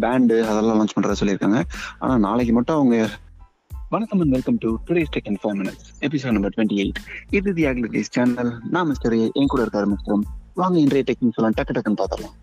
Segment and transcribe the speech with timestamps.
[0.00, 1.62] Pant அதெல்லாம் launch பண்றதா சொல்லியிருக்காங்க.
[1.98, 3.08] ஆனா நாளைக்கு மட்டும் அவங்க
[3.88, 6.98] வணக்கம் and welcome to today's tech in four minutes episode number twenty eight
[7.30, 10.18] இது தி அக்லிகேஸ் சேனல் நான் மிஸ்டர் என் கூட இருக்காரு மிஸ்டர்
[10.54, 12.34] வாங்க இன்றைய டெக்னிக் சொல்லலாம் டக்கு டக்குன்னு பார்த்தலாம்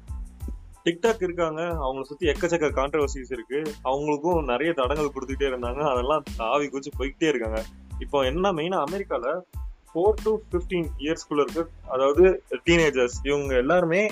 [0.85, 1.61] டிக்டாக் இருக்காங்க.
[1.61, 3.63] அவங்கள சுத்தி எக்கச்சக்க கான்ட்ரவர்சிஸ் இருக்கு.
[3.83, 5.81] அவங்களுக்கும் நிறைய தடங்கள் கொடுத்துக்கிட்டே இருந்தாங்க.
[5.91, 7.63] அதெல்லாம் தாவி குச்சி போய்கிட்டே இருக்காங்க.
[7.99, 9.41] இப்போ என்ன மெயினா அமெரிக்கால
[9.93, 14.09] ஃபோர் டு ஃபிஃப்டீன் இயர்ஸ்குள்ள இருக்கு அதாவது டீனேஜர்ஸ் இவங்க எல்லாருமே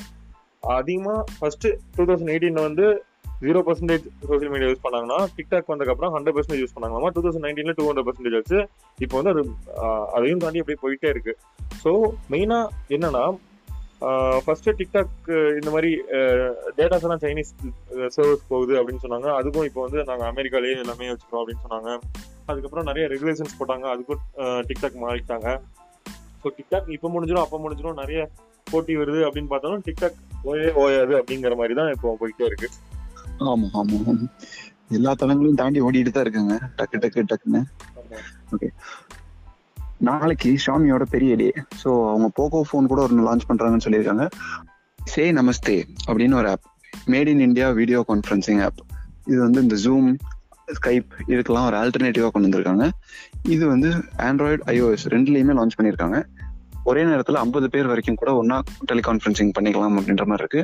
[0.77, 2.85] அதிகமா ஃபர்ஸ்ட் டூ தௌசண்ட் எயிட்டீன்ல வந்து
[3.45, 7.09] zero percentage social media use பண்ணாங்கன்னா டிக்டாக் வந்ததுக்கப்புறம் ஹண்ட்ரட் பர்சன்டேஜ் யூஸ் பண்ணாங்களாமா?
[7.15, 8.59] டூ தௌசண்ட் நைன்டீன்ல டூ ஹண்ட்ரட் பர்சன்டேஜ் ஆச்சு.
[9.05, 9.43] இப்போ வந்து அது
[10.17, 11.33] அதையும் தாண்டி அப்படியே போயிட்டே இருக்கு.
[11.83, 11.91] ஸோ
[12.33, 12.59] மெயினா
[12.97, 13.23] என்னன்னா
[14.45, 15.15] ஃபர்ஸ்ட் டிக்டாக்
[15.59, 15.89] இந்த மாதிரி
[16.77, 17.51] டேட்டாஸ் எல்லாம் சைனீஸ்
[18.15, 19.27] சர்வர்ஸ் போகுது அப்படின்னு சொன்னாங்க.
[19.39, 21.91] அதுக்கும் இப்போ வந்து நாங்கள் அமெரிக்காலேயே எல்லாமே வச்சுக்கிறோம் அப்படின்னு சொன்னாங்க.
[22.49, 23.85] அதுக்கப்புறம் நிறைய ரெகுலேஷன்ஸ் போட்டாங்க.
[23.95, 24.21] அதுக்கும்
[24.69, 25.49] டிக்டாக் மாறிட்டாங்க.
[26.43, 27.99] ஸோ டிக்டாக் இப்போ முடிஞ்சிடும் அப்போ முடிஞ்சிடும்.
[28.03, 28.21] நிறைய
[28.71, 30.17] போட்டி வருது அப்படின்னு பார்த்தாலும் டிக்டாக்
[30.51, 32.69] ஓயே ஓயாது அப்படிங்கிற மாதிரி தான் இப்போ போயிட்டே இருக்கு.
[33.51, 33.99] ஆமா ஆமா.
[34.97, 36.55] எல்லா தளங்களையும் தாண்டி ஓடிட்டு தான் இருக்காங்க.
[36.79, 37.61] டக்கு டக்கு டக்குன்னு.
[40.07, 41.47] நாளைக்கு ஷாமியோட பெரிய டே
[41.81, 44.25] ஸோ அவங்க போகோ ஃபோன் கூட ஒரு லான்ச் பண்றாங்கன்னு சொல்லியிருக்காங்க.
[45.13, 45.77] சே நமஸ்தே
[46.09, 46.65] அப்படின்னு ஒரு app
[47.13, 48.81] made in India video conferencing app
[49.25, 50.09] இது வந்து இந்த ஜூம்
[50.77, 52.85] ஸ்கைப் இதுக்கெல்லாம் ஒரு ஆல்டர்னேட்டிவா கொண்டு வந்திருக்காங்க.
[53.53, 53.89] இது வந்து
[54.27, 56.19] ஆண்ட்ராய்டு iOS ரெண்டுலையுமே லான்ச் பண்ணியிருக்காங்க.
[56.83, 58.57] ஒரே நேரத்தில் ஐம்பது பேர் வரைக்கும் கூட ஒன்றா
[58.91, 60.61] டெலிகான்ஃபரன்சிங் பண்ணிக்கலாம் அப்படின்ற மாதிரி இருக்கு.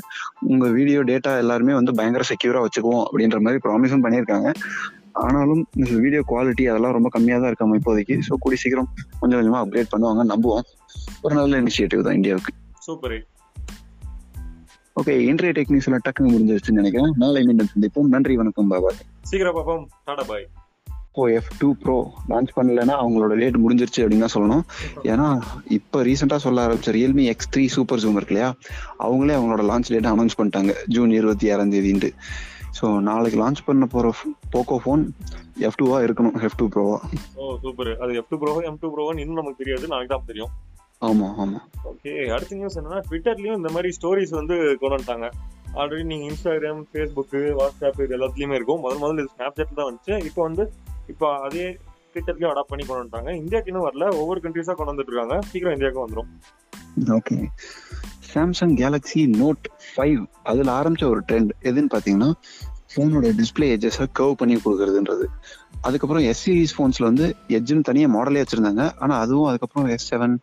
[0.51, 4.51] உங்க வீடியோ டேட்டா எல்லாருமே வந்து பயங்கர செக்யூரா வச்சுக்குவோம் அப்படின்ற மாதிரி ப்ராமிஸும் பண்ணியிருக்காங்க.
[5.25, 8.17] ஆனாலும் இந்த வீடியோ குவாலிட்டி அதெல்லாம் ரொம்ப கம்மியாக தான் இருக்காம இப்போதைக்கு.
[8.27, 10.67] ஸோ கூடி சீக்கிரம் கொஞ்சம் கொஞ்சமா அப்டேட் பண்ணுவாங்க நம்புவோம்.
[11.21, 12.53] ஒரு நல்ல இனிஷியேட்டிவ் தான் இந்தியாவுக்கு.
[12.87, 13.17] சூப்பர்
[14.99, 17.11] ஓகே இன்றைய டெக்னிக்ஸ் எல்லாம் டக்குன்னு முடிஞ்சிருச்சுன்னு நினைக்கிறேன்.
[17.23, 18.07] நாளை மீண்டும் சந்திப்போம்.
[18.13, 20.47] நன்றி வணக்கம் பாபா சீக்கிரம் பாப்போம் டாடா பாய்
[21.19, 21.95] ஓ எஃப் டூ ப்ரோ
[22.31, 24.63] லான்ச் பண்ணலன்னா அவங்களோட டேட் முடிஞ்சிருச்சு அப்படின்னு தான் சொல்லணும்.
[25.11, 25.27] ஏன்னா
[25.77, 28.49] இப்போ ரீசெண்டாக சொல்ல ஆரம்பிச்ச Realme X three super zoom இருக்கு இல்லையா?
[29.05, 32.11] அவங்களே அவங்களோட லான்ச் டேட் அனௌன்ஸ் பண்ணிட்டாங்க ஜூன் இருபத்தி ஆறாம் தேதின்ட்டு.
[32.79, 34.13] ஸோ நாளைக்கு லான்ச் பண்ண போகிற
[34.53, 35.03] போக்கோ ஃபோன்
[35.67, 36.97] எஃப் டூவா இருக்கணும் எஃப் டூ ப்ரோவா
[37.41, 40.51] ஓ சூப்பர் அது எஃப் டூ ப்ரோவோ எம் டூ ப்ரோவோ இன்னும் நமக்கு தெரியாது நாளைக்கு தான் தெரியும்.
[41.07, 41.59] ஆமா ஆமா.
[41.91, 45.27] ஓகே அடுத்த நியூஸ் என்னன்னா ட்விட்டர்லயும் இந்த மாதிரி ஸ்டோரிஸ் வந்து கொண்டு வந்துட்டாங்க.
[45.81, 48.79] ஆல்ரெடி நீங்க இன்ஸ்டாகிராம் ஃபேஸ்புக் வாட்ஸ்அப் இது எல்லாத்துலயுமே இருக்கும்.
[48.85, 50.15] முதல் முதல்ல இது ஸ்னாப் சாட்ல தான் வந்துச்சு.
[50.29, 50.63] இப்போ வந்து
[51.13, 51.65] இப்போ அதே
[52.11, 54.05] ட்விட்டர்லயும் அடாப்ட் பண்ணி கொண்டு வந்துட்டாங்க இந்தியாவுக்கு இன்னும் வரல.
[54.21, 56.31] ஒவ்வொரு கண்ட்ரிஸா கொண்டு வந்துட்டு இருக்காங்க சீக்கிரம் இந்தியாவுக்கு வந்துடும்
[57.17, 57.37] okay.
[58.31, 62.29] Samsung Galaxy Note five அதில் ஆரம்பிச்ச ஒரு ட்ரெண்ட் எதுன்னு பார்த்தீங்கன்னா
[62.91, 65.25] ஃபோனோட டிஸ்பிளே எஜஸை கர்வ் பண்ணி கொடுக்கறதுன்றது.
[65.87, 67.25] அதுக்கப்புறம் எஸ் சீரிஸ் ஃபோன்ஸ்ல வந்து
[67.57, 68.83] எஜ்ஜுன்னு தனியாக மாடலே வச்சிருந்தாங்க.
[69.03, 70.35] ஆனால் அதுவும் அதுக்கப்புறம் எஸ் செவன்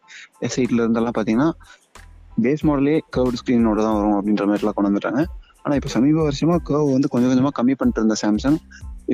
[0.46, 1.48] எஸ் எயிட்ல இருந்தெல்லாம் பார்த்தீங்கன்னா
[2.44, 5.22] பேஸ் மாடலே கர்வ்டு ஸ்க்ரீனோட தான் வரும் அப்படின்ற மாதிரிலாம் கொண்டு வந்துட்டாங்க.
[5.62, 8.58] ஆனால் இப்போ சமீப வருஷமா கர்வ் வந்து கொஞ்சம் கொஞ்சமாக கம்மி பண்ணிட்டு இருந்த சாம்சங்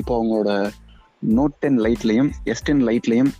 [0.01, 0.49] இப்போ அவங்களோட
[1.27, 3.31] நோட் டென் லைட்லையும் எஸ் டென் லைட்லையும்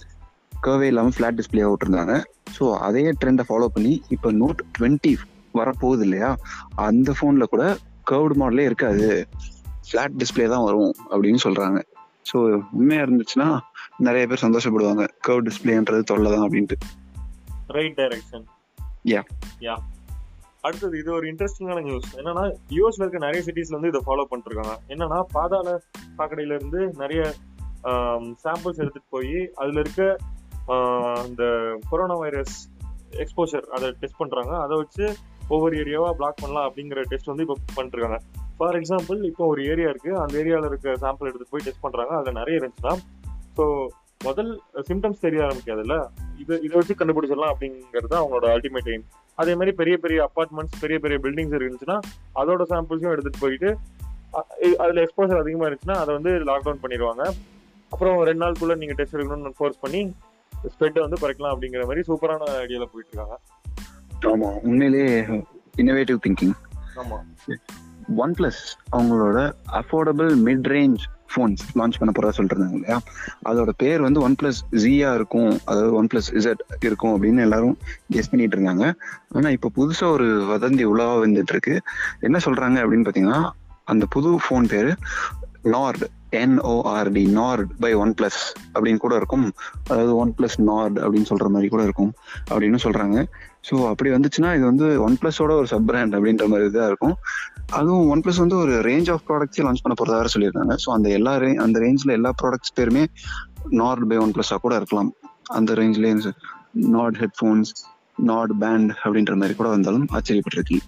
[0.68, 2.24] கர்வே இல்லாமல் ஃப்ளாட் டிஸ்பிளே விட்டுருந்தாங்க.
[2.60, 5.16] ஸோ அதே ட்ரெண்டை ஃபாலோ பண்ணி இப்போ நோட் டுவெண்ட்டி
[5.54, 6.38] வரப்போகுது இல்லையா?
[6.76, 7.78] அந்த ஃபோனில் கூட
[8.12, 9.28] கர்வ்டு மாடலே இருக்காது.
[9.92, 11.82] ஃப்ளாட் டிஸ்பிளே தான் வரும் அப்படின்னு சொல்கிறாங்க
[12.34, 13.60] ஸோ உண்மையாக இருந்துச்சுன்னா
[13.98, 15.08] நிறைய பேர் சந்தோஷப்படுவாங்க.
[15.28, 16.78] கர்வ் டிஸ்பிளேன்றது தொல்லை தான் அப்படின்ட்டு.
[17.68, 18.46] Right direction
[19.04, 19.24] Yeah.
[19.60, 19.78] யா
[20.62, 24.80] அடுத்தது இது ஒரு இன்ட்ரெஸ்டிங்கான நியூஸ் என்னன்னா யூஎஸ்ல இருக்க நிறைய சிட்டிஸ்ல வந்து இதை ஃபாலோ பண்ணிட்டு இருக்காங்க.
[24.88, 25.82] என்னன்னா பாதாள
[26.18, 27.34] சாக்கடையில இருந்து நிறைய
[28.44, 30.02] சாம்பிள்ஸ் எடுத்துட்டு போய் அதுல இருக்க
[31.30, 31.44] இந்த
[31.90, 32.56] கொரோனா வைரஸ்
[33.24, 34.52] எக்ஸ்போஷர் அதை டெஸ்ட் பண்றாங்க.
[34.66, 35.06] அதை வச்சு
[35.54, 38.20] ஒவ்வொரு ஏரியாவா பிளாக் பண்ணலாம் அப்படிங்கிற டெஸ்ட் வந்து இப்போ பண்ணிருக்காங்க.
[38.58, 40.12] ஃபார் எக்ஸாம்பிள் இப்போ ஒரு ஏரியா இருக்கு.
[40.24, 42.14] அந்த ஏரியாவில் இருக்க சாம்பிள் எடுத்துட்டு போய் டெஸ்ட் பண்றாங்க.
[42.20, 42.96] அதில் நிறைய இருந்துச்சுன்னா
[43.58, 43.66] ஸோ
[44.28, 44.52] முதல்
[44.90, 45.96] சிம்டம்ஸ் தெரிய ஆரம்பிக்காதுல்ல?
[46.42, 49.06] இது இதை வச்சு கண்டுபிடிச்சிடலாம் அப்படிங்கிறது அவங்களோட அல்டிமேட் எய்ம்
[49.42, 51.98] அதே மாதிரி பெரிய பெரிய அப்பார்ட்மெண்ட்ஸ் பெரிய பெரிய பில்டிங்ஸ் இருந்துச்சுன்னா
[52.42, 53.70] அதோட சாம்பிள்ஸையும் எடுத்துட்டு போயிட்டு
[54.84, 57.24] அதில் எக்ஸ்போசர் அதிகமாக இருந்துச்சுன்னா அதை வந்து லாக்டவுன் பண்ணிடுவாங்க.
[57.92, 60.02] அப்புறம் ரெண்டு நாளுக்குள்ள நீங்க டெஸ்ட் எடுக்கணும்னு ஃபோர்ஸ் பண்ணி
[60.54, 63.38] ஸ்ப்ரெட்டை வந்து குறைக்கலாம் அப்படிங்கிற மாதிரி சூப்பரான ஐடியால போயிட்டு இருக்காங்க
[64.28, 65.14] ஆமாம் உண்மையிலேயே
[65.76, 66.56] இன்னோவேட்டிவ் திங்கிங்
[66.98, 67.18] ஆமா.
[68.18, 69.40] ஒன் பிளஸ் அவங்களோட
[69.74, 71.02] affordable mid range
[71.34, 72.98] phones launch பண்ண போறதா இருந்தாங்க இல்லையா?
[73.46, 77.78] அதோட பேர் வந்து ஒன் பிளஸ் ஜியா இருக்கும் அதாவது ஒன் பிளஸ் இசட் இருக்கும் அப்படின்னு எல்லாரும்
[78.14, 78.86] கெஸ் பண்ணிட்டு இருந்தாங்க.
[79.34, 81.76] ஆனா இப்ப புதுசா ஒரு வதந்தி உலவா வந்துட்டு இருக்கு.
[82.20, 83.40] என்ன சொல்றாங்க அப்படின்னு பாத்தீங்கன்னா
[83.84, 84.92] அந்த புது ஃபோன் பேரு
[85.64, 86.04] Nord
[86.40, 88.40] N O R D Nord by OnePlus
[88.74, 89.46] அப்படின்னு கூட இருக்கும்.
[89.90, 92.12] அதாவது ஒன் பிளஸ் நார்ட் அப்படின்னு சொல்ற மாதிரி கூட இருக்கும்
[92.52, 93.18] அப்படின்னு சொல்றாங்க.
[93.68, 97.16] ஸோ அப்படி வந்துச்சுன்னா இது வந்து ஒன் பிளஸோட ஒரு சப் பிராண்ட் அப்படின்ற மாதிரி தான் இருக்கும்.
[97.80, 101.34] அதுவும் ஒன் பிளஸ் வந்து ஒரு ரேஞ்ச் ஆஃப் ப்ராடக்ட்ஸே லான்ச் பண்ண போறதாக சொல்லியிருக்காங்க ஸோ அந்த எல்லா
[101.44, 103.06] ரே அந்த ரேஞ்சில் எல்லா ப்ராடக்ட்ஸ் பேருமே
[103.82, 105.12] நார்ட் பை ஒன் பிளஸ்ஸாக கூட இருக்கலாம்.
[105.60, 106.34] அந்த ரேஞ்ச்லேயே
[106.98, 107.72] நாட் ஹெட்ஃபோன்ஸ்
[108.32, 110.86] நாட் பேண்ட் அப்படின்ற மாதிரி கூட வந்தாலும் ஆச்சரியப்பட்டிருக்கீங்க.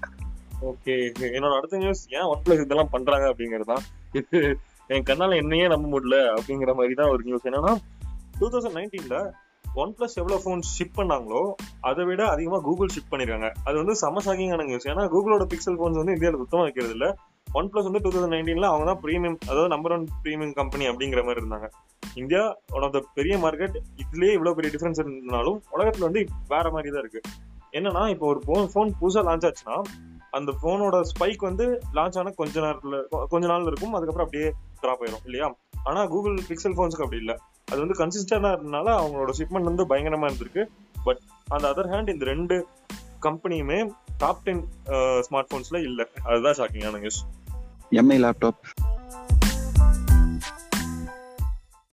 [0.71, 0.93] ஓகே
[1.37, 3.83] என்னோட அடுத்த நியூஸ் ஏன் ஒன் பிளஸ் இதெல்லாம் பண்றாங்க அப்படிங்கிறது தான்
[4.89, 7.73] என் கண்ணால் என்னையே நம்ப முடியல அப்படிங்கிற மாதிரி தான் ஒரு நியூஸ் என்னன்னா
[8.39, 9.17] டூ தௌசண்ட் நைன்டீன்ல
[9.81, 11.41] ஒன் பிளஸ் எவ்வளோ ஃபோன் ஷிப் பண்ணாங்களோ
[11.89, 13.47] அதை விட அதிகமாக கூகுள் ஷிப் பண்ணிருக்காங்க.
[13.67, 17.09] அது வந்து செம ஷாக்கிங்கான நியூஸ் ஏன்னா கூகுளோட பிக்சல் ஃபோன்ஸ் வந்து இந்தியாவில் சுத்தமாக வைக்கிறது இல்லை.
[17.59, 21.23] ஒன் பிளஸ் வந்து டூ தௌசண்ட் நைன்டீன்ல அவங்க தான் ப்ரீமியம் அதாவது நம்பர் ஒன் ப்ரீமியம் கம்பெனி அப்படிங்கிற
[21.27, 21.69] மாதிரி இருந்தாங்க.
[22.21, 22.43] இந்தியா
[22.75, 27.03] ஒன் ஆஃப் த பெரிய மார்க்கெட் இதுலேயே இவ்வளோ பெரிய டிஃப்ரென்ஸ் இருந்தாலும் உலகத்தில் வந்து வேற மாதிரி தான்
[27.05, 27.21] இருக்கு.
[27.79, 29.77] என்னன்னா இப்போ ஒரு ஃபோன் ஃபோன் புதுசாக லான்ச் ஆச்சுன்னா
[30.37, 31.65] அந்த ஃபோனோட ஸ்பைக் வந்து
[31.97, 32.99] லான்ச் ஆன கொஞ்ச நேரத்தில்
[33.33, 33.95] கொஞ்ச நாள் இருக்கும்.
[33.97, 34.47] அதுக்கப்புறம் அப்படியே
[34.83, 35.47] டிராப் ஆயிரும் இல்லையா?
[35.89, 37.33] ஆனா கூகுள் பிக்சல் ஃபோன்ஸுக்கு அப்படி இல்ல.
[37.71, 40.63] அது வந்து கன்சிஸ்டன்டா இருந்தனால அவங்களோட ஷிப்மெண்ட் வந்து பயங்கரமா இருந்திருக்கு.
[41.07, 41.21] பட்
[41.55, 42.55] அந்த அதர் ஹேண்ட் இந்த ரெண்டு
[43.25, 43.79] கம்பெனியுமே
[44.23, 44.63] டாப் டென்
[45.27, 46.01] ஸ்மார்ட் போன்ஸ்ல இல்ல.
[46.29, 47.21] அதுதான் ஷாக்கிங்கான நியூஸ்
[48.01, 48.59] எம்ஐ லேப்டாப்